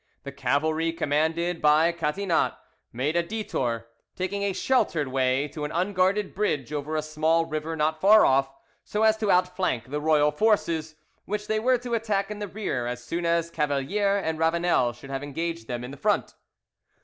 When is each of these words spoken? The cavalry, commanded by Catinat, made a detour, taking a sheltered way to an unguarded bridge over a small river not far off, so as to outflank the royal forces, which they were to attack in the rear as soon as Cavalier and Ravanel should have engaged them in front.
The 0.23 0.31
cavalry, 0.31 0.91
commanded 0.93 1.61
by 1.61 1.91
Catinat, 1.91 2.55
made 2.91 3.15
a 3.15 3.21
detour, 3.21 3.85
taking 4.15 4.41
a 4.41 4.51
sheltered 4.51 5.09
way 5.09 5.47
to 5.49 5.63
an 5.63 5.71
unguarded 5.71 6.33
bridge 6.33 6.73
over 6.73 6.95
a 6.95 7.03
small 7.03 7.45
river 7.45 7.75
not 7.75 8.01
far 8.01 8.25
off, 8.25 8.51
so 8.83 9.03
as 9.03 9.15
to 9.17 9.29
outflank 9.29 9.91
the 9.91 10.01
royal 10.01 10.31
forces, 10.31 10.95
which 11.25 11.45
they 11.45 11.59
were 11.59 11.77
to 11.77 11.93
attack 11.93 12.31
in 12.31 12.39
the 12.39 12.47
rear 12.47 12.87
as 12.87 13.03
soon 13.03 13.27
as 13.27 13.51
Cavalier 13.51 14.17
and 14.17 14.39
Ravanel 14.39 14.91
should 14.93 15.11
have 15.11 15.21
engaged 15.21 15.67
them 15.67 15.83
in 15.83 15.95
front. 15.95 16.33